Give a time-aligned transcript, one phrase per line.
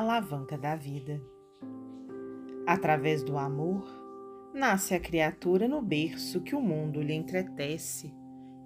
[0.00, 1.20] alavanca da vida.
[2.66, 3.86] Através do amor,
[4.54, 8.12] nasce a criatura no berço que o mundo lhe entretece,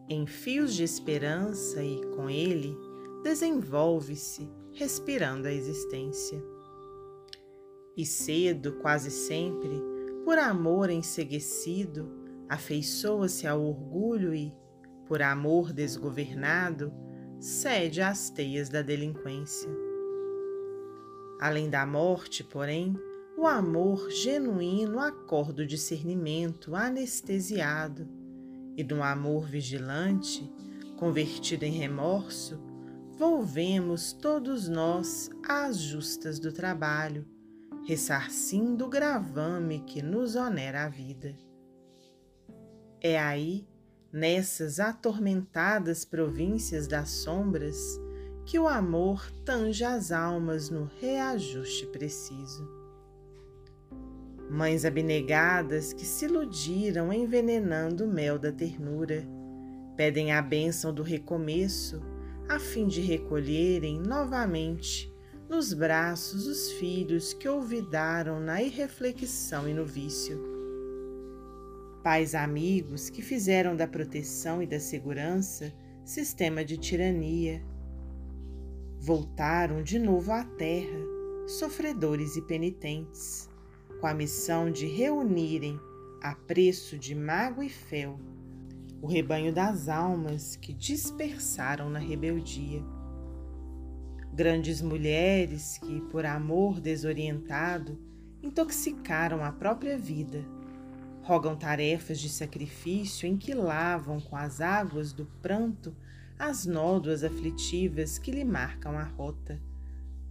[0.09, 2.77] em fios de esperança e, com ele,
[3.23, 6.41] desenvolve-se, respirando a existência.
[7.97, 9.83] E cedo, quase sempre,
[10.25, 12.11] por amor enseguecido,
[12.49, 14.55] afeiçoa-se ao orgulho e,
[15.07, 16.93] por amor desgovernado,
[17.41, 19.94] cede às teias da delinquência.
[21.45, 22.99] Além da morte, porém,
[23.37, 28.09] o amor genuíno acorda o discernimento anestesiado,
[28.75, 30.51] e no amor vigilante,
[30.97, 32.59] convertido em remorso,
[33.19, 37.27] volvemos todos nós às justas do trabalho,
[37.87, 41.37] ressarcindo o gravame que nos onera a vida.
[43.03, 43.69] É aí,
[44.11, 48.01] nessas atormentadas províncias das sombras,
[48.45, 52.69] que o amor tange as almas no reajuste preciso.
[54.51, 59.27] Mães abnegadas que se iludiram envenenando o mel da ternura,
[59.97, 62.03] pedem a bênção do recomeço
[62.49, 65.11] a fim de recolherem novamente
[65.49, 70.39] nos braços os filhos que olvidaram na irreflexão e no vício.
[72.03, 75.73] Pais amigos que fizeram da proteção e da segurança
[76.05, 77.63] sistema de tirania.
[79.07, 80.99] Voltaram de novo à terra,
[81.47, 83.51] sofredores e penitentes,
[84.01, 85.79] com a missão de reunirem,
[86.23, 88.19] a preço de mágoa e fel,
[89.03, 92.83] o rebanho das almas que dispersaram na rebeldia.
[94.33, 97.99] Grandes mulheres que, por amor desorientado,
[98.43, 100.47] intoxicaram a própria vida,
[101.21, 105.95] rogam tarefas de sacrifício em que lavam com as águas do pranto
[106.39, 109.61] as nódoas aflitivas que lhe marcam a rota,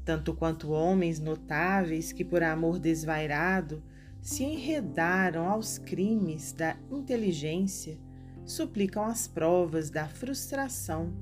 [0.04, 3.82] tanto quanto homens notáveis que, por amor desvairado,
[4.22, 7.98] se enredaram aos crimes da inteligência
[8.46, 11.14] suplicam as provas da frustração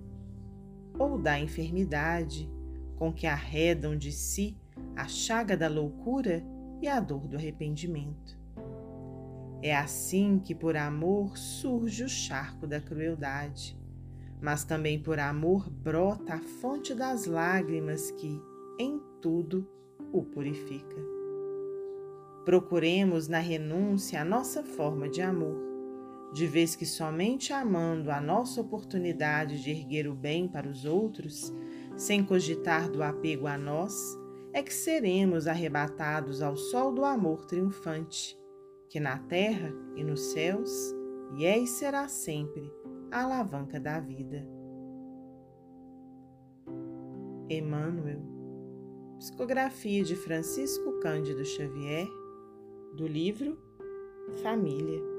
[0.98, 2.50] ou da enfermidade,
[2.96, 4.56] com que arredam de si
[4.96, 6.44] a chaga da loucura
[6.82, 8.40] e a dor do arrependimento.
[9.62, 13.78] É assim que, por amor, surge o charco da crueldade,
[14.42, 18.42] mas também por amor brota a fonte das lágrimas que,
[18.80, 19.68] em tudo,
[20.12, 20.98] o purifica.
[22.44, 25.72] Procuremos na renúncia a nossa forma de amor
[26.32, 31.54] de vez que somente amando a nossa oportunidade de erguer o bem para os outros,
[31.98, 34.18] sem cogitar do apego a nós,
[34.54, 38.38] é que seremos arrebatados ao sol do amor triunfante,
[38.90, 40.72] que na terra e nos céus
[41.38, 42.72] e é e será sempre
[43.12, 44.48] a alavanca da vida.
[47.50, 48.22] Emmanuel,
[49.20, 52.08] psicografia de Francisco Cândido Xavier,
[52.96, 53.58] do livro
[54.42, 55.11] Família.